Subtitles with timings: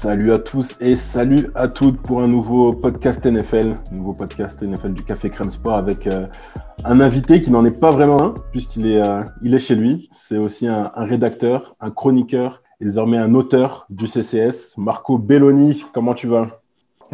[0.00, 4.94] Salut à tous et salut à toutes pour un nouveau podcast NFL, nouveau podcast NFL
[4.94, 6.26] du Café Crème Sport avec euh,
[6.84, 10.08] un invité qui n'en est pas vraiment un puisqu'il est, euh, est chez lui.
[10.14, 14.78] C'est aussi un, rédacteur, un chroniqueur et désormais un auteur du CCS.
[14.78, 16.62] Marco Belloni, comment tu vas?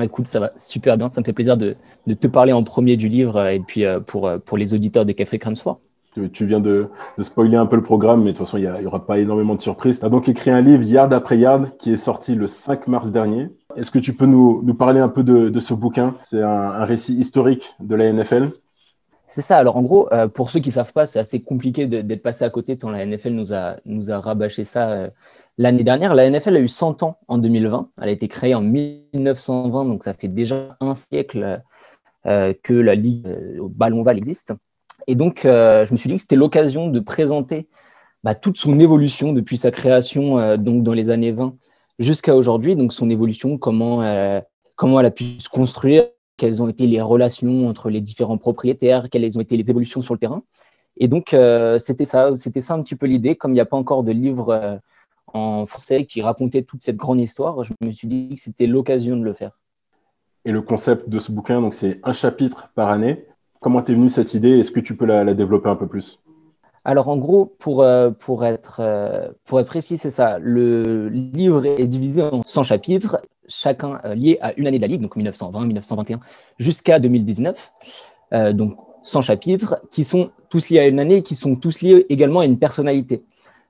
[0.00, 1.10] Écoute, ça va super bien.
[1.10, 1.74] Ça me fait plaisir de,
[2.06, 5.40] te parler en premier du livre et puis euh, pour, pour les auditeurs de Café
[5.40, 5.80] Crème Sport.
[6.32, 6.88] Tu, viens de,
[7.18, 9.54] de spoiler un peu le programme, mais de toute façon, il n'y aura pas énormément
[9.54, 10.00] de surprises.
[10.00, 13.10] Tu as donc écrit un livre, Yard après Yard, qui est sorti le 5 mars
[13.10, 13.50] dernier.
[13.76, 16.14] Est-ce que tu peux nous, parler un peu de, ce bouquin?
[16.24, 18.52] C'est un, récit historique de la NFL.
[19.26, 19.58] C'est ça.
[19.58, 22.50] Alors en gros, euh, pour ceux qui savent pas, c'est assez compliqué d'être passé à
[22.50, 25.10] côté tant la NFL nous a, rabâché ça euh,
[25.58, 26.14] l'année dernière.
[26.14, 27.90] La NFL a eu 100 ans en 2020.
[28.00, 31.60] Elle a été créée en 1920, donc ça fait déjà un siècle
[32.26, 33.26] euh, que la ligue
[33.58, 34.54] au ballon val existe.
[35.06, 37.68] Et donc, euh, je me suis dit que c'était l'occasion de présenter
[38.24, 41.54] bah, toute son évolution depuis sa création euh, donc dans les années 20
[41.98, 42.76] jusqu'à aujourd'hui.
[42.76, 44.40] Donc son évolution, comment, euh,
[44.74, 49.08] comment elle a pu se construire, quelles ont été les relations entre les différents propriétaires,
[49.10, 50.42] quelles ont été les évolutions sur le terrain.
[50.98, 51.36] Et donc,
[51.78, 53.36] c'était ça, ça un petit peu l'idée.
[53.36, 54.80] Comme il n'y a pas encore de livre
[55.26, 59.18] en français qui racontait toute cette grande histoire, je me suis dit que c'était l'occasion
[59.18, 59.58] de le faire.
[60.46, 63.26] Et le concept de ce bouquin, c'est un chapitre par année.
[63.66, 64.60] Comment t'es venue cette idée?
[64.60, 66.20] Est-ce que tu peux la, développer un peu plus?
[66.84, 70.38] Alors, en gros, pour, euh, pour, être, euh, pour être précis, c'est ça.
[70.40, 74.86] Le livre est divisé en 100 chapitres, chacun euh, lié à une année de la
[74.86, 76.20] Ligue, donc 1920, 1921,
[76.60, 77.72] jusqu'à 2019.
[78.34, 82.06] Euh, donc, 100 chapitres qui sont tous liés à une année, qui sont tous liés
[82.08, 83.24] également à une personnalité.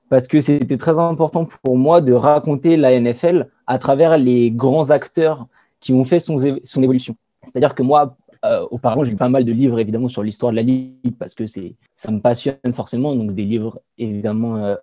[0.09, 4.91] Parce que c'était très important pour moi de raconter la NFL à travers les grands
[4.91, 5.47] acteurs
[5.79, 7.15] qui ont fait son, son évolution.
[7.43, 10.57] C'est-à-dire que moi, euh, auparavant, j'ai lu pas mal de livres évidemment sur l'histoire de
[10.57, 14.75] la Ligue parce que ça me passionne forcément, donc des livres évidemment euh.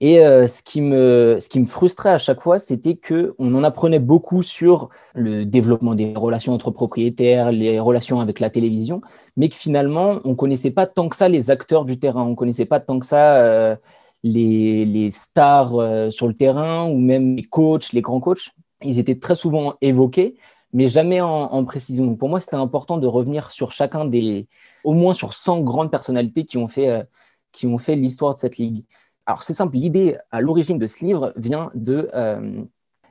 [0.00, 3.62] Et euh, ce, qui me, ce qui me frustrait à chaque fois, c'était qu'on en
[3.62, 9.00] apprenait beaucoup sur le développement des relations entre propriétaires, les relations avec la télévision,
[9.36, 12.64] mais que finalement, on connaissait pas tant que ça les acteurs du terrain, on connaissait
[12.64, 13.76] pas tant que ça euh,
[14.24, 15.70] les, les stars
[16.10, 18.50] sur le terrain ou même les coachs, les grands coachs.
[18.82, 20.36] Ils étaient très souvent évoqués,
[20.72, 22.14] mais jamais en, précision.
[22.16, 24.46] Pour moi, c'était important de revenir sur chacun des,
[24.84, 28.84] au moins sur 100 grandes personnalités qui ont fait, euh, fait l'histoire de cette ligue.
[29.26, 32.10] Alors c'est simple, l'idée à l'origine de ce livre vient de...
[32.14, 32.62] euh,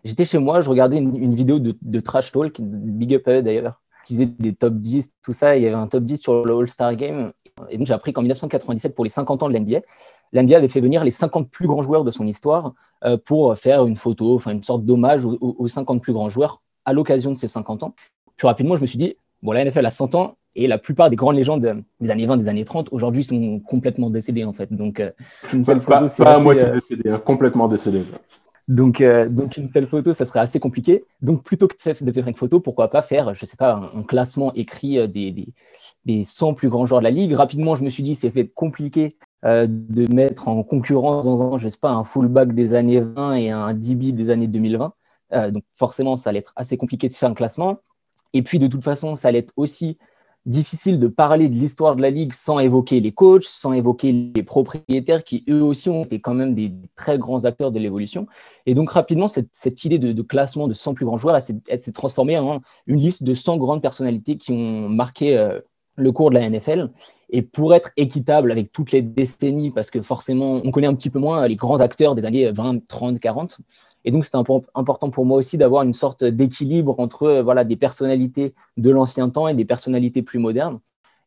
[0.03, 4.25] J'étais chez moi, je regardais une, vidéo de, Trash Talk, Big Up d'ailleurs, qui faisait
[4.25, 5.55] des top 10, tout ça.
[5.55, 7.31] Il y avait un top 10 sur le All-Star Game.
[7.69, 9.81] Et donc j'ai appris qu'en 1997, pour les 50 ans de l'NBA,
[10.33, 12.73] l'NBA avait fait venir les 50 plus grands joueurs de son histoire
[13.03, 16.93] euh, pour faire une photo, enfin une sorte d'hommage aux 50 plus grands joueurs à
[16.93, 17.93] l'occasion de ces 50 ans.
[18.37, 21.09] Puis rapidement, je me suis dit, bon, la NFL a 100 ans et la plupart
[21.09, 24.71] des grandes légendes des années 20, des années 30, aujourd'hui sont complètement décédées en fait.
[24.73, 25.11] Donc, euh,
[25.53, 26.79] une Pas, telle photo, pas à assez, moitié euh,
[27.15, 28.03] hein, complètement décédé.
[28.67, 31.05] donc, euh, donc une telle photo, ça serait assez compliqué.
[31.21, 34.03] Donc plutôt que de faire une photo, pourquoi pas faire, je sais pas, un, un
[34.03, 35.47] classement écrit des, des,
[36.05, 37.33] des 100 plus grands joueurs de la ligue.
[37.33, 39.09] Rapidement, je me suis dit, c'est fait compliqué
[39.43, 43.33] euh, de mettre en concurrence dans un, je sais pas, un fullback des années 20
[43.33, 44.93] et un DB des années 2020.
[45.33, 47.79] Euh, donc forcément, ça allait être assez compliqué de faire un classement.
[48.33, 49.97] Et puis de toute façon, ça allait être aussi
[50.45, 54.43] difficile de parler de l'histoire de la ligue sans évoquer les coachs, sans évoquer les
[54.43, 58.25] propriétaires qui eux aussi ont été quand même des très grands acteurs de l'évolution.
[58.65, 61.77] Et donc rapidement, cette, idée de, classement de 100 plus grands joueurs, elle s'est- elle
[61.77, 65.59] s'est transformée en une liste de 100 grandes personnalités qui ont marqué euh,
[65.95, 66.91] le cours de la NFL.
[67.29, 71.09] Et pour être équitable avec toutes les décennies, parce que forcément, on connaît un petit
[71.09, 73.59] peu moins les grands acteurs des années 20, 30, 40.
[74.05, 77.75] Et donc, impo- important pour moi aussi d'avoir une sorte d'équilibre entre euh, voilà, des
[77.75, 80.79] personnalités de l'ancien temps et des personnalités plus modernes.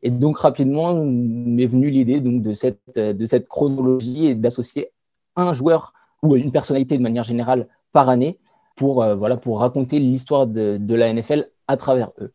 [0.03, 4.91] Et donc, rapidement, m'est venue l'idée de, cette, euh, de cette chronologie et d'associer
[5.35, 8.37] un joueur ou une personnalité de manière générale par année
[8.75, 12.31] pour, euh, voilà, pour raconter l'histoire de, de la NFL à travers eux.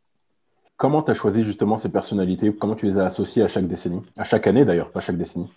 [0.77, 4.01] Comment tu as choisi justement ces personnalités Comment tu les as associées à chaque décennie?
[4.17, 5.53] À chaque année d'ailleurs, pas chaque décennie.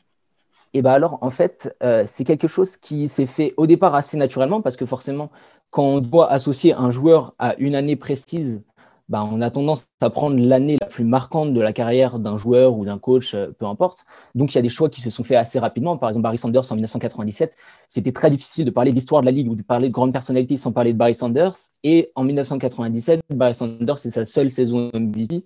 [0.74, 4.18] Et bien alors, en fait, euh, c'est quelque chose qui s'est fait au départ assez
[4.18, 5.32] naturellement parce que forcément,
[5.70, 8.64] quand on doit associer un joueur à une année précise
[9.10, 12.76] bah, on a tendance à prendre l'année la plus marquante de la carrière d'un joueur
[12.78, 14.06] ou d'un coach, euh, peu importe.
[14.34, 15.98] Donc il y a des choix qui se sont faits assez rapidement.
[15.98, 17.56] Par exemple, Barry Sanders en 1997,
[17.90, 20.14] c'était très difficile de parler de l'histoire de la ligue ou de parler de grandes
[20.14, 21.54] personnalités sans parler de Barry Sanders.
[21.84, 25.46] Et en 1997, Barry Sanders, c'est sa seule saison MVP.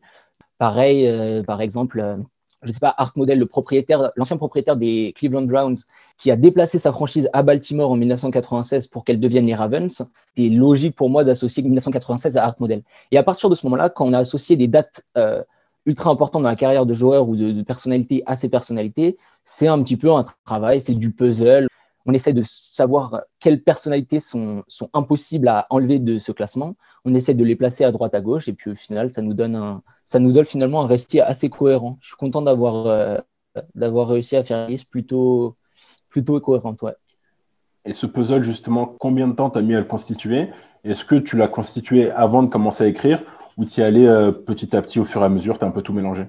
[0.59, 1.99] Pareil, euh, par exemple,
[2.63, 3.39] je ne sais pas, Art Model,
[4.15, 5.77] l'ancien propriétaire des Cleveland Browns,
[6.17, 10.03] qui a déplacé sa franchise à Baltimore en 1996 pour qu'elle devienne les Ravens,
[10.35, 12.81] c'est logique pour moi d'associer 1996 à Art Model.
[13.11, 15.43] Et à partir de ce moment-là, quand on a associé des dates euh,
[15.85, 19.67] ultra importantes dans la carrière de joueur ou de, de personnalité à ces personnalités, c'est
[19.67, 21.67] un petit peu un travail, c'est du puzzle.
[22.07, 26.75] On essaie de savoir quelles personnalités sont, sont impossibles à enlever de ce classement.
[27.03, 29.33] On essaie de les placer à droite, à gauche, et puis au final, ça nous
[29.33, 31.97] donne, un, ça nous donne finalement un récit assez cohérent.
[31.99, 33.17] Je suis content d'avoir euh,
[33.75, 35.57] réussi à faire une liste plutôt,
[36.07, 36.81] plutôt cohérente.
[36.81, 36.95] Ouais.
[37.83, 40.49] Et ce puzzle, justement, combien de temps t'as mis à le constituer?
[40.85, 43.21] Est-ce que tu l'as constitué avant de commencer à écrire
[43.57, 45.71] ou tu y allais petit à petit au fur et à mesure, tu as un
[45.71, 46.27] peu tout mélangé?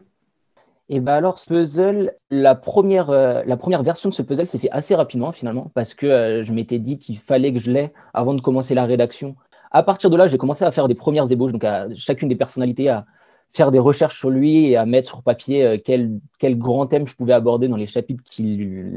[0.90, 4.58] Et ben alors, ce puzzle, la première, euh, la première version de ce puzzle s'est
[4.58, 7.92] fait assez rapidement finalement, parce que euh, je m'étais dit qu'il fallait que je l'aie
[8.14, 9.36] avant de commencer la rédaction.
[9.70, 12.36] À partir de là, j'ai commencé à faire des premières ébauches, donc à chacune des
[12.36, 13.04] personnalités, à
[13.50, 17.06] faire des recherches sur lui et à mettre sur papier euh, quel, quel grand thème
[17.06, 18.88] je pouvais aborder dans les chapitres qui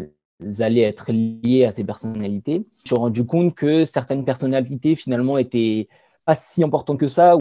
[0.60, 2.54] allaient être liés à ces personnalités.
[2.54, 5.88] Je me suis rendu compte que certaines personnalités finalement étaient
[6.24, 7.38] pas si importantes que ça.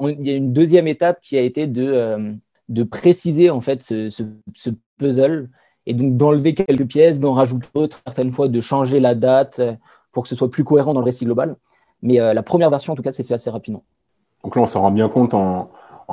[0.00, 2.36] Il y a une deuxième étape qui a été de
[2.72, 4.30] de préciser en fait ce,
[4.98, 5.50] puzzle
[5.86, 9.74] et donc d'enlever quelques pièces, d'en rajouter d'autres, certaines fois de changer la date euh,
[10.12, 11.56] pour que ce soit plus cohérent dans le récit global.
[12.02, 13.84] Mais euh, la première version, en tout cas, s'est fait assez rapidement.
[14.44, 15.70] Donc là, on s'en rend bien compte en,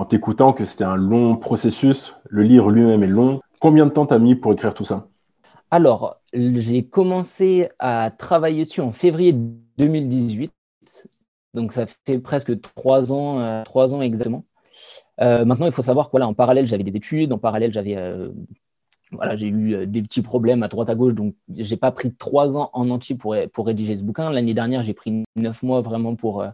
[0.09, 2.15] t'écoutant que c'était un long processus.
[2.29, 3.41] Le livre lui-même est long.
[3.59, 5.07] Combien de temps t'as mis pour écrire tout ça?
[5.71, 10.53] Alors, j'ai commencé à travailler dessus en février 2018.
[11.53, 14.45] Donc, ça fait presque trois ans, euh, trois ans exactement.
[15.21, 18.29] Euh, maintenant, il faut savoir qu'en parallèle, j'avais des études, en parallèle, j'avais euh,
[19.11, 22.13] voilà, j'ai eu euh, des petits problèmes à droite à gauche, donc j'ai pas pris
[22.13, 24.29] trois ans en entier pour, pour rédiger ce bouquin.
[24.29, 26.45] L'année dernière, j'ai pris neuf mois vraiment pour,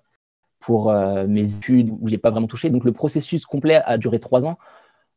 [0.60, 0.92] pour
[1.28, 2.70] mes études où j'ai pas vraiment touché.
[2.70, 4.56] Donc le processus complet a duré trois ans.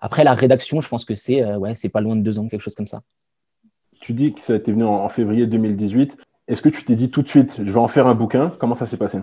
[0.00, 2.62] Après la rédaction, je pense que c'est ouais, c'est pas loin de deux ans, quelque
[2.62, 3.00] chose comme ça.
[4.00, 6.16] Tu dis que ça a été venu en février 2018.
[6.48, 8.52] Est-ce que tu t'es dit tout de suite, je vais en faire un bouquin?
[8.58, 9.20] Comment ça s'est passé?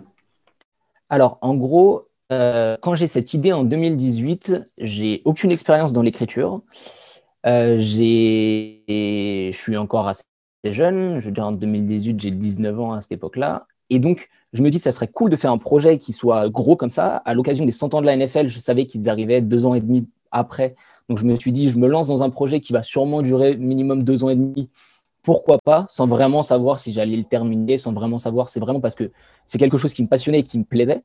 [1.09, 6.61] Alors, en gros, euh, quand j'ai cette idée en 2018, j'ai aucune expérience dans l'écriture.
[7.45, 10.23] Euh, je suis encore assez
[10.63, 13.67] jeune, je veux dire en 2018, j'ai 19 ans à cette époque-là.
[13.91, 16.75] Et donc, je me dis, ça serait cool de faire un projet qui soit gros
[16.75, 17.17] comme ça.
[17.17, 19.81] À l'occasion des 100 ans de la NFL, je savais qu'ils arrivaient deux ans et
[19.81, 20.75] demi après.
[21.07, 23.55] Donc, je me suis dit, je me lance dans un projet qui va sûrement durer
[23.57, 24.69] minimum deux ans et demi.
[25.21, 28.49] Pourquoi pas, sans vraiment savoir si j'allais le terminer, sans vraiment savoir.
[28.49, 29.11] C'est vraiment parce que
[29.45, 31.01] c'est quelque chose qui me passionnait et qui me plaisait.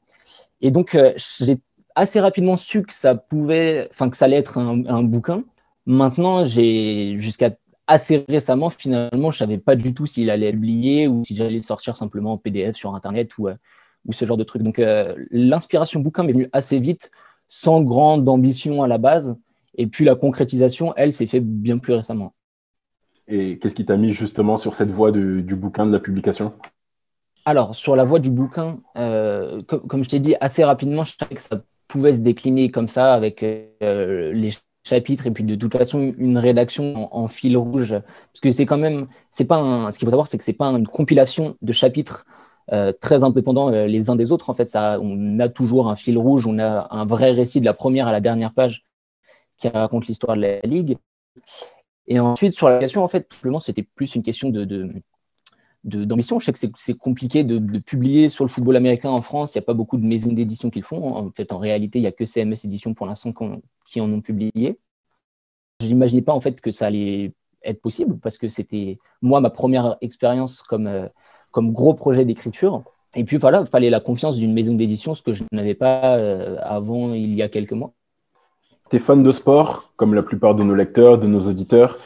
[0.61, 1.59] Et donc, euh, j'ai
[1.95, 5.45] assez rapidement su que ça pouvait, enfin, que ça allait être un, bouquin.
[5.87, 7.51] Maintenant, j'ai jusqu'à
[7.87, 11.63] assez récemment, finalement, je savais pas du tout s'il allait être ou si j'allais le
[11.63, 13.55] sortir simplement en PDF sur Internet ou, euh,
[14.07, 14.63] ou ce genre de truc.
[14.63, 17.11] Donc, euh, l'inspiration bouquin m'est venue assez vite,
[17.49, 19.37] sans grande ambition à la base.
[19.75, 22.35] Et puis, la concrétisation, elle, s'est fait bien plus récemment.
[23.27, 26.53] Et qu'est-ce qui t'a mis justement sur cette voie du bouquin, de la publication?
[27.51, 31.35] Alors, sur la voie du bouquin, euh, comme, je t'ai dit assez rapidement, je savais
[31.35, 34.53] que ça pouvait se décliner comme ça avec euh, les
[34.87, 37.91] chapitres et puis de toute façon une rédaction en, fil rouge.
[37.91, 40.67] Parce que c'est quand même, c'est pas ce qu'il faut savoir, c'est que c'est pas
[40.67, 42.25] une compilation de chapitres
[42.73, 44.49] euh, très indépendants les uns des autres.
[44.49, 47.75] En fait, on a toujours un fil rouge, on a un vrai récit de la
[47.75, 48.85] première à la dernière page
[49.59, 50.99] qui raconte l'histoire de la ligue.
[52.07, 54.65] Et ensuite, sur la question, en fait, tout simplement, c'était plus une question de
[55.85, 56.39] d'ambition.
[56.39, 59.55] Je sais que c'est compliqué de, publier sur le football américain en France.
[59.55, 61.15] Il n'y a pas beaucoup de maisons d'édition qui le font.
[61.15, 63.33] En fait, en réalité, il n'y a que CMS Édition pour l'instant
[63.87, 64.79] qui en ont publié.
[65.81, 67.33] Je n'imaginais pas en fait que ça allait
[67.65, 71.09] être possible parce que c'était moi ma première expérience comme, euh,
[71.53, 72.85] comme gros projet d'écriture.
[73.15, 76.17] Et puis voilà, il fallait la confiance d'une maison d'édition, ce que je n'avais pas
[76.17, 77.93] euh, avant il y a quelques mois.
[78.91, 81.99] Tu es fan de sport, comme la plupart de nos lecteurs, de nos auditeurs.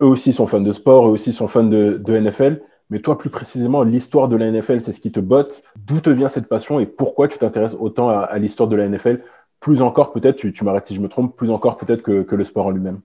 [0.00, 2.62] Eux aussi sont fans de sport, eux aussi sont fans de, de NFL.
[2.90, 5.62] Mais toi, plus précisément, l'histoire de la NFL, c'est ce qui te botte.
[5.76, 9.22] D'où te vient cette passion et pourquoi tu t'intéresses autant à, l'histoire de la NFL
[9.60, 12.66] Plus encore, peut-être, tu, m'arrêtes si je me trompe, plus encore peut-être que, le sport
[12.66, 13.00] en lui-même.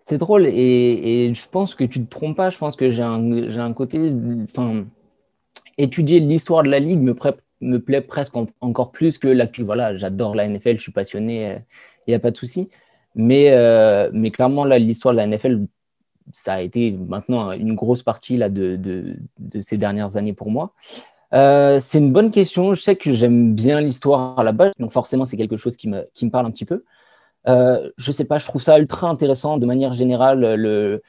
[0.00, 2.50] C'est drôle et, je pense que tu ne te trompes pas.
[2.50, 4.12] Je pense que j'ai un, côté.
[4.44, 4.84] Enfin,
[5.76, 7.14] étudier l'histoire de la ligue me,
[7.60, 9.62] me plaît presque encore plus que l'actu.
[9.62, 11.58] Voilà, j'adore la NFL, je suis passionné, il euh,
[12.08, 12.70] n'y a pas de souci.
[13.14, 15.66] Mais, euh, mais clairement, l'histoire de la NFL
[16.32, 20.72] ça a été maintenant une grosse partie là, de, de, ces dernières années pour moi.
[21.32, 22.74] Euh, c'est une bonne question.
[22.74, 25.88] Je sais que j'aime bien l'histoire à la base, donc forcément, c'est quelque chose qui
[25.88, 26.84] me, qui me parle un petit peu.
[27.48, 30.40] Euh, je sais pas, je trouve ça ultra intéressant de manière générale.
[30.54, 31.02] Le,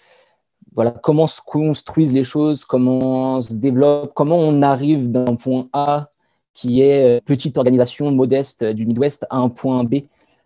[0.74, 6.10] voilà, comment se construisent les choses, comment se développe, comment on arrive d'un point A
[6.54, 9.96] qui est euh, petite organisation modeste du Midwest à un point B.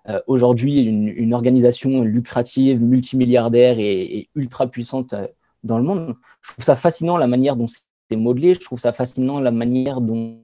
[0.10, 5.28] Euh, aujourd'hui, une, organisation lucrative, multimilliardaire et, ultra puissante euh,
[5.64, 6.16] dans le monde.
[6.42, 8.54] Je trouve ça fascinant la manière dont c'est modelé.
[8.54, 10.40] Je trouve ça fascinant la manière dont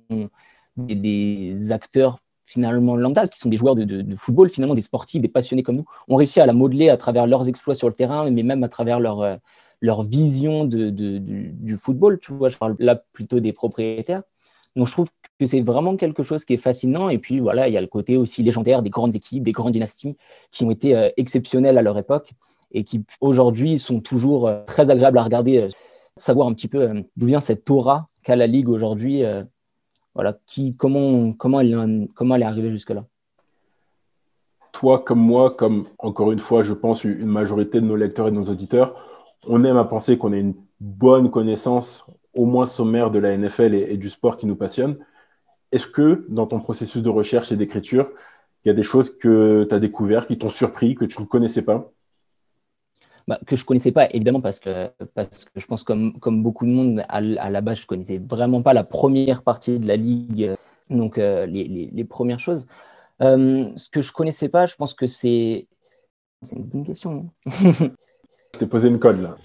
[0.78, 5.64] des, acteurs finalement lambda, qui sont des joueurs de, football, finalement des sportifs, des passionnés
[5.64, 8.44] comme nous, ont réussi à la modeler à travers leurs exploits sur le terrain, mais
[8.44, 9.40] même à travers leur,
[9.82, 12.20] leur vision de, du, football.
[12.20, 14.24] Tu vois, je parle là plutôt des propriétaires.
[14.76, 15.10] Donc je trouve
[15.40, 17.10] que c'est vraiment quelque chose qui est fascinant.
[17.10, 19.74] Et puis voilà, il y a le côté aussi légendaire des grandes équipes, des grandes
[19.74, 20.18] dynasties
[20.52, 22.32] qui ont été euh, exceptionnelles à leur époque
[22.72, 25.58] et qui aujourd'hui sont toujours euh, très agréables à regarder.
[25.58, 25.68] Euh,
[26.18, 29.24] savoir un petit peu d'où vient cette aura qu'a la Ligue aujourd'hui.
[30.14, 33.06] voilà, qui, comment, comment, elle, comment elle est arrivée jusque-là
[34.74, 38.32] Toi, comme moi, comme encore une fois, je pense, une majorité de nos lecteurs et
[38.32, 38.94] de nos auditeurs,
[39.48, 43.74] on aime à penser qu'on a une bonne connaissance au moins sommaire de la NFL
[43.76, 44.98] et, du sport qui nous passionne.
[45.72, 48.12] Est-ce que dans ton processus de recherche et d'écriture,
[48.64, 51.26] il y a des choses que tu as découvertes, qui t'ont surpris, que tu ne
[51.26, 51.92] connaissais pas?
[53.28, 56.42] Bah, que je ne connaissais pas, évidemment, parce que, parce que je pense comme, comme
[56.42, 59.88] beaucoup de monde, à, la base, je ne connaissais vraiment pas la première partie de
[59.88, 60.56] la ligue,
[60.90, 62.68] donc euh, les, premières choses.
[63.22, 65.68] Euh, ce que je ne connaissais pas, je pense que c'est...
[66.42, 67.30] C'est une bonne question.
[67.46, 67.90] je
[68.58, 69.38] t'ai posé une colle, là.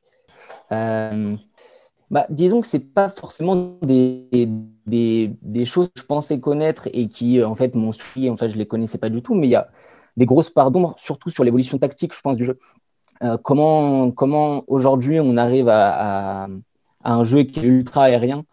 [0.73, 1.37] Euh,
[2.11, 4.29] bah, disons que ce n'est pas forcément des,
[4.87, 8.31] des, des, choses que je pensais connaître et qui, euh, en fait, m'ont suivi.
[8.31, 9.69] En fait, je ne les connaissais pas du tout, mais il y a
[10.17, 12.59] des grosses parts d'ombre, surtout sur l'évolution tactique, je pense, du jeu.
[13.23, 16.49] Euh, comment comment aujourd'hui on arrive à,
[17.05, 18.45] un jeu qui est ultra aérien,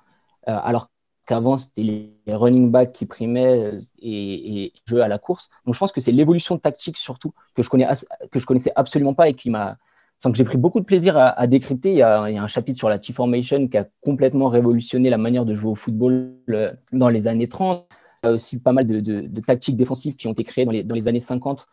[0.50, 0.90] euh, alors
[1.26, 5.50] qu'avant c'était les running backs qui primaient et, et jeu à la course.
[5.66, 7.88] Donc je pense que c'est l'évolution tactique surtout que je connais
[8.32, 9.78] que je connaissais absolument pas et qui m'a
[10.32, 11.92] que j'ai pris beaucoup de plaisir à, décrypter.
[11.92, 15.54] Il y, a, un chapitre sur la T-Formation qui a complètement révolutionné la manière de
[15.54, 17.86] jouer au football euh, dans les années 30.
[18.24, 20.84] Il y a aussi pas mal de, tactiques défensives qui ont été créées dans les,
[20.84, 21.66] dans les années 50.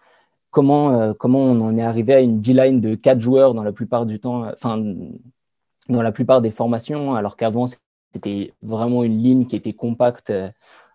[0.50, 3.72] Comment, euh, comment on en est arrivé à une D-line de 4 joueurs dans la
[3.72, 4.82] plupart du temps, euh, enfin,
[5.88, 7.66] dans la plupart des formations, alors qu'avant,
[8.12, 10.32] c'était vraiment une ligne qui était compacte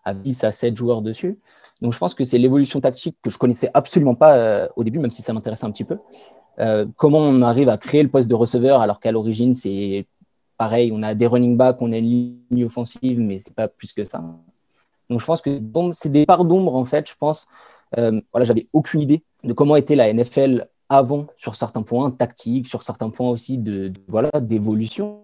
[0.04, 1.40] à 10 à 7 joueurs dessus.
[1.82, 5.12] Donc je pense que c'est l'évolution tactique que je connaissais absolument pas au début, même
[5.12, 5.98] si ça m'intéressait un petit peu.
[6.60, 10.08] Euh, comment on arrive à créer le poste de receveur alors qu'à l'origine, c'est
[10.58, 13.94] pareil, on a des running backs, on a une ligne offensive, mais c'est pas plus
[13.94, 14.24] que ça.
[15.10, 15.62] Donc je pense que
[15.94, 17.48] c'est des parts d'ombre en fait, je pense.
[17.98, 22.68] Euh, voilà, j'avais aucune idée de comment était la NFL avant sur certains points tactiques,
[22.68, 25.24] sur certains points aussi de, voilà d'évolution.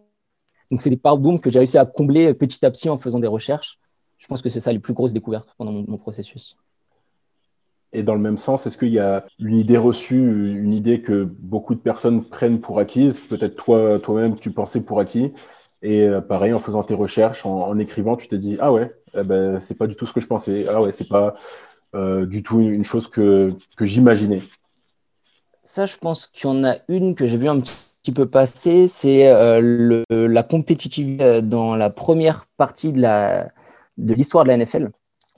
[0.70, 3.20] Donc c'est des parts d'ombre que j'ai réussi à combler petit à petit en faisant
[3.20, 3.79] des recherches.
[4.22, 6.56] Je pense que c'est ça les plus grosses découvertes pendant mon processus.
[7.92, 11.24] Et dans le même sens, est-ce qu'il y a une idée reçue, une idée que
[11.24, 13.20] beaucoup de personnes prennent pour acquise?
[13.20, 15.34] Peut-être toi, toi-même, tu pensais pour acquis.
[15.82, 19.24] Et euh, pareil, en faisant tes recherches, en, écrivant, tu t'es dit ah ouais, eh
[19.24, 20.68] ben, c'est pas du tout ce que je pensais.
[20.70, 21.36] Ah ouais, c'est pas
[21.96, 24.42] euh, du tout une chose que, que j'imaginais.
[25.63, 28.88] Ça, je pense qu'il y en a une que j'ai vu un petit peu passer,
[28.88, 33.50] c'est euh, la compétitivité dans la première partie de la
[33.98, 34.92] de l'histoire de la NFL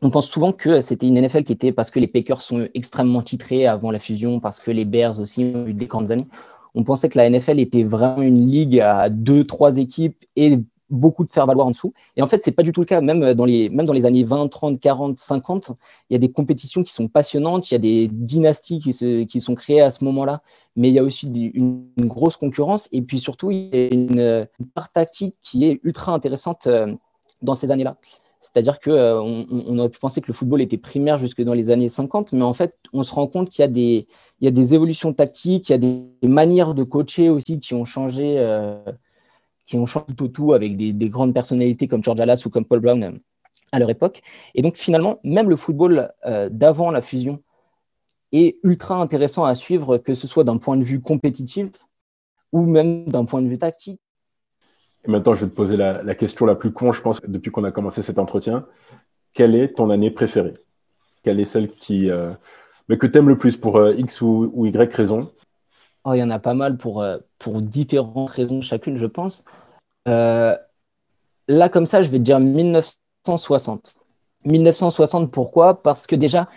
[0.04, 3.22] on pense souvent que c'était une NFL qui était parce que les Packers sont extrêmement
[3.22, 6.28] titrés avant la fusion, parce que les Bears aussi ont eu des grandes années.
[6.76, 11.24] On pensait que la NFL était vraiment une ligue à deux, trois équipes et beaucoup
[11.24, 11.94] de faire valoir en dessous.
[12.18, 13.00] Et en fait, c'est pas du tout le cas.
[13.00, 15.72] Même dans les, même dans les années 20, 30, 40, 50,
[16.10, 17.72] il y a des compétitions qui sont passionnantes.
[17.72, 20.42] Il y a des dynasties qui, se, qui sont créées à ce moment-là.
[20.76, 22.90] Mais il y a aussi une, grosse concurrence.
[22.92, 26.94] Et puis surtout, il y a une, une part tactique qui est ultra intéressante euh,
[27.42, 27.98] dans ces années-là.
[28.44, 31.88] C'est-à-dire qu'on euh, aurait pu penser que le football était primaire jusque dans les années
[31.88, 34.06] 50, mais en fait, on se rend compte qu'il y, a des,
[34.42, 37.74] il y a des évolutions tactiques, il y a des manières de coacher aussi qui
[37.74, 38.84] ont changé, euh,
[39.66, 42.82] qui ont changé tout, tout avec des, grandes personnalités comme George Alas ou comme Paul
[42.82, 43.12] Brown euh,
[43.72, 44.22] à leur époque.
[44.56, 46.12] Et donc, finalement, même le football
[46.52, 47.42] d'avant la fusion
[48.34, 51.70] est ultra intéressant à suivre, que ce soit d'un point de vue compétitif
[52.52, 54.03] ou même d'un point de vue tactique.
[55.06, 57.64] Et maintenant, je vais te poser la, question la plus con, je pense, depuis qu'on
[57.64, 58.66] a commencé cet entretien.
[59.34, 60.54] Quelle est ton année préférée?
[61.24, 62.32] Quelle est celle qui, euh,
[62.88, 65.32] mais que tu aimes le plus pour euh, X ou, Y raison?
[66.06, 69.44] Oh, Il y en a pas mal pour, euh, pour différentes raisons chacune, je pense.
[70.06, 73.98] là, comme ça, je vais te dire 1960.
[74.46, 75.82] 1960, pourquoi?
[75.82, 76.50] Parce que déjà,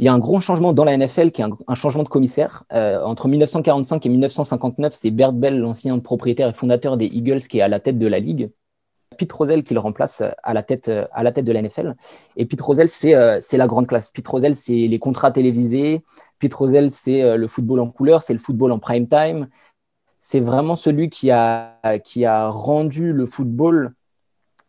[0.00, 2.64] il y a un gros changement dans la NFL qui est un, changement de commissaire.
[2.72, 7.58] Euh, entre 1945 et 1959, c'est Bert Bell, l'ancien propriétaire et fondateur des Eagles, qui
[7.58, 8.50] est à la tête de la ligue.
[9.18, 11.96] Pete Rozelle qui le remplace à la tête, à la tête de la NFL.
[12.38, 14.10] Et Pete Rozelle, c'est la grande classe.
[14.10, 16.02] Pete Rozelle, c'est les contrats télévisés.
[16.38, 19.48] Pete Rozelle, c'est le football en couleur, c'est le football en prime time.
[20.18, 21.78] C'est vraiment celui qui a
[22.48, 23.92] rendu le football,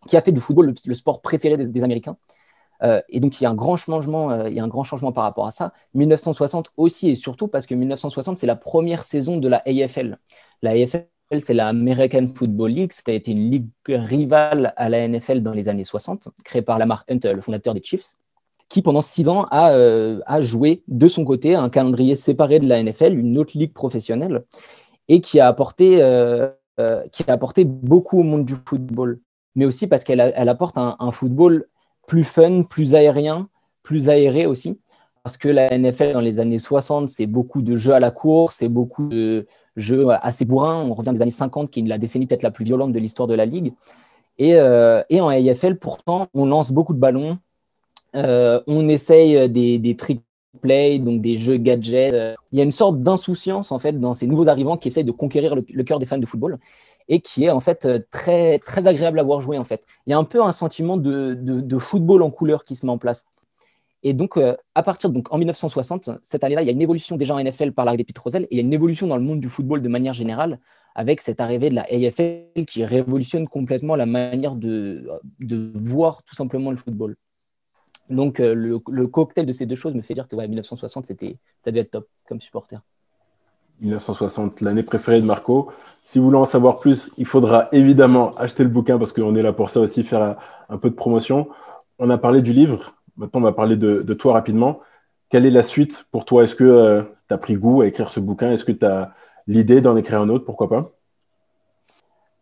[0.07, 2.17] qui a fait du football le, sport préféré des, Américains.
[3.09, 5.23] Et donc, il y, a un grand changement, il y a un grand changement par
[5.23, 5.71] rapport à ça.
[5.93, 10.17] 1960 aussi, et surtout parce que 1960, c'est la première saison de la AFL.
[10.63, 11.05] La AFL,
[11.39, 12.93] c'est la American Football League.
[12.93, 16.77] Ça a été une ligue rivale à la NFL dans les années 60, créée par
[16.77, 18.15] Lamar Hunt, le fondateur des Chiefs,
[18.67, 22.81] qui pendant six ans euh, a, joué de son côté un calendrier séparé de la
[22.81, 24.43] NFL, une autre ligue professionnelle,
[25.07, 27.03] et qui a apporté, euh, euh,
[27.65, 29.19] beaucoup au monde du football,
[29.55, 31.67] mais aussi parce qu'elle apporte un football
[32.07, 33.49] plus fun, plus aérien,
[33.83, 34.79] plus aéré aussi
[35.23, 38.55] parce que la NFL dans les années 60, c'est beaucoup de jeux à la course,
[38.57, 40.83] c'est beaucoup de, jeu assez bourrin.
[40.83, 43.27] On revient des années 50, qui est la décennie peut-être la plus violente de l'histoire
[43.27, 43.73] de la Ligue.
[44.37, 47.37] Et, euh, en AFL, pourtant, on lance beaucoup de ballons.
[48.15, 50.21] Euh, on essaye des, des trick
[50.61, 52.35] play, donc des jeux gadgets.
[52.51, 55.11] Il y a une sorte d'insouciance, en fait, dans ces nouveaux arrivants qui essayent de
[55.11, 56.57] conquérir le, cœur des fans de football
[57.11, 59.83] et qui est, en fait, très, très agréable à voir jouer, en fait.
[60.07, 62.91] Il y a un peu un sentiment de, de, football en couleur qui se met
[62.91, 63.25] en place.
[64.01, 67.17] Et donc, euh, à partir donc en 1960, cette année-là, il y a une évolution
[67.17, 69.17] déjà en NFL par l'arrivée de Pete Rozelle, et il y a une évolution dans
[69.17, 70.57] le monde du football de manière générale,
[70.95, 75.05] avec cette arrivée de la AFL qui révolutionne complètement la manière de,
[75.41, 77.17] de voir tout simplement le football.
[78.09, 81.37] Donc, euh, le, cocktail de ces deux choses me fait dire que ouais, 1960, c'était,
[81.59, 82.81] ça devait être top comme supporter.
[83.81, 85.71] 1960, l'année préférée de Marco.
[86.03, 89.41] Si vous voulez en savoir plus, il faudra évidemment acheter le bouquin parce qu'on est
[89.41, 90.37] là pour ça aussi, faire
[90.69, 91.49] un peu de promotion.
[91.99, 94.79] On a parlé du livre, Maintenant, on va parler de, toi rapidement.
[95.29, 96.43] Quelle est la suite pour toi?
[96.43, 98.51] Est-ce que euh, tu as pris goût à écrire ce bouquin?
[98.51, 99.13] Est-ce que tu as
[99.47, 100.45] l'idée d'en écrire un autre?
[100.45, 100.91] Pourquoi pas?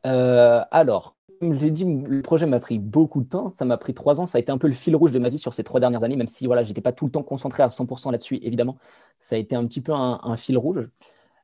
[0.05, 3.51] Euh, Alors, comme j'ai dit, le projet m'a pris beaucoup de temps.
[3.51, 4.27] Ça m'a pris trois ans.
[4.27, 6.03] Ça a été un peu le fil rouge de ma vie sur ces trois dernières
[6.03, 8.77] années, même si voilà, je n'étais pas tout le temps concentré à 100% là-dessus, évidemment.
[9.19, 10.87] Ça a été un petit peu un, fil rouge.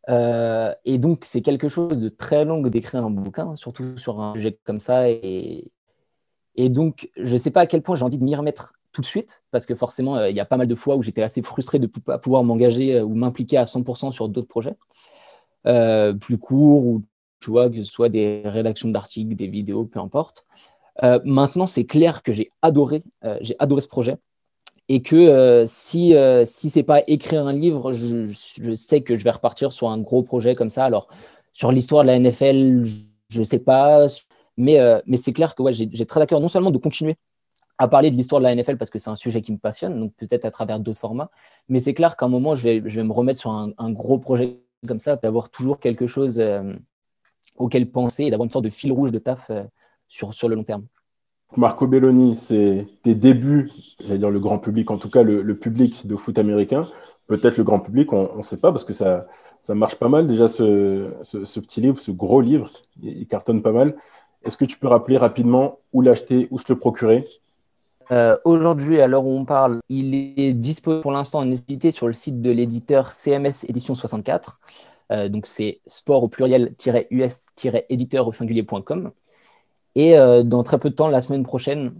[0.10, 4.34] Euh, et donc, c'est quelque chose de très long d'écrire un bouquin, surtout sur un
[4.34, 5.10] sujet comme ça.
[5.10, 5.72] Et,
[6.58, 9.06] donc, je ne sais pas à quel point j'ai envie de m'y remettre tout de
[9.06, 11.42] suite, parce que forcément, euh, il y a pas mal de fois où j'étais assez
[11.42, 14.76] frustré de ne pas pouvoir m'engager euh, ou m'impliquer à 100% sur d'autres projets
[16.22, 17.04] plus courts, ou
[17.40, 20.46] que ce soit des rédactions d'articles, des vidéos, peu importe.
[21.24, 23.04] maintenant, c'est clair que j'ai adoré,
[23.42, 24.18] j'ai adoré ce projet
[24.90, 26.14] et que si
[26.46, 28.32] si c'est pas écrire un livre, je,
[28.76, 30.86] sais que je vais repartir sur un gros projet comme ça.
[30.86, 31.08] Alors
[31.54, 32.84] sur l'histoire de la NFL,
[33.30, 34.06] je, ne sais pas,
[34.58, 37.18] mais mais c'est clair que ouais, j'ai très d'accord non seulement de continuer
[37.78, 40.00] à parler de l'histoire de la NFL parce que c'est un sujet qui me passionne,
[40.00, 41.30] donc peut-être à travers d'autres formats.
[41.70, 44.18] Mais c'est clair qu'à un moment, je vais, je vais me remettre sur un, gros
[44.18, 46.74] projet comme ça, d'avoir toujours quelque chose euh,
[47.58, 49.64] auquel penser et d'avoir une sorte de fil rouge de taf euh,
[50.08, 50.86] sur, sur le long terme.
[51.58, 56.08] Marco Belloni, c'est tes débuts, j'allais dire le grand public, en tout cas le, public
[56.08, 56.84] de foot américain.
[57.28, 59.26] Peut-être le grand public, on ne sait pas parce que ça,
[59.64, 62.70] ça marche pas mal déjà ce, ce, petit livre, ce gros livre,
[63.02, 63.96] il cartonne pas mal.
[64.44, 67.26] Est-ce que tu peux rappeler rapidement où l'acheter, où se le procurer?
[68.12, 72.08] Euh, aujourd'hui, à l'heure où on parle, il est disponible pour l'instant en exclusivité sur
[72.08, 74.60] le site de l'éditeur CMS Édition 64.
[75.12, 79.12] Euh, donc c'est sport au pluriel-us-éditeur au singulier.com.
[79.96, 81.94] Et euh, dans très peu de temps, la semaine prochaine,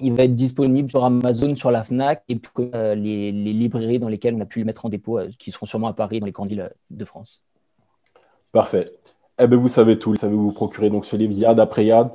[0.00, 4.34] il va être disponible sur Amazon, sur la FNAC et puis, les, librairies dans lesquelles
[4.34, 6.48] on a pu le mettre en dépôt, qui seront sûrement à Paris, dans les grandes
[6.48, 7.44] villes de France.
[8.52, 8.92] Parfait.
[9.38, 10.10] Eh bien, vous savez tout.
[10.10, 12.10] Vous savez vous procurer donc ce livre yard après yard.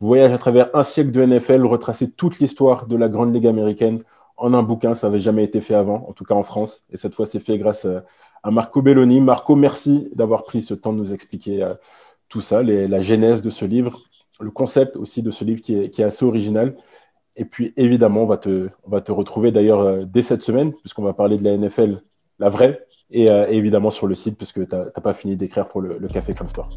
[0.00, 4.02] Voyage à travers un siècle de NFL, retracer toute l'histoire de la Grande Ligue américaine
[4.36, 4.94] en un bouquin.
[4.94, 6.84] Ça n'avait jamais été fait avant, en tout cas en France.
[6.90, 8.00] Et cette fois, c'est fait grâce euh,
[8.42, 9.20] à Marco Belloni.
[9.20, 11.74] Marco, merci d'avoir pris ce temps de nous expliquer euh,
[12.28, 13.98] tout ça, la genèse de ce livre,
[14.40, 16.76] le concept aussi de ce livre qui est, assez original.
[17.36, 20.72] Et puis, évidemment, on va te, on va te retrouver d'ailleurs euh, dès cette semaine,
[20.72, 22.02] puisqu'on va parler de la NFL,
[22.38, 25.98] la vraie, et, évidemment sur le site, puisque tu n'as pas fini d'écrire pour le,
[25.98, 26.70] le Café Comme Sport.